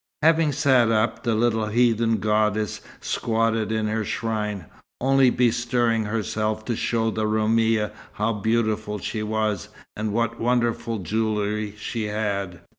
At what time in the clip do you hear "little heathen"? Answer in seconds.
1.35-2.17